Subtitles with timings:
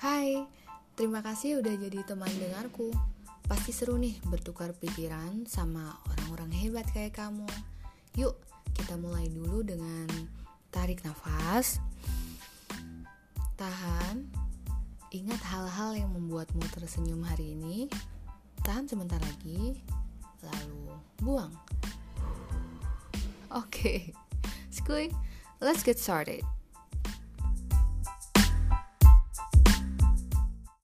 [0.00, 0.48] Hai,
[0.96, 2.88] terima kasih udah jadi teman dengarku.
[3.44, 7.44] Pasti seru nih bertukar pikiran sama orang-orang hebat kayak kamu.
[8.16, 8.32] Yuk,
[8.72, 10.08] kita mulai dulu dengan
[10.72, 11.84] tarik nafas.
[13.60, 14.24] Tahan.
[15.12, 17.84] Ingat hal-hal yang membuatmu tersenyum hari ini.
[18.64, 19.84] Tahan sebentar lagi,
[20.40, 21.52] lalu buang.
[23.52, 24.00] Oke, okay.
[24.72, 25.12] Skuy,
[25.60, 26.40] let's get started.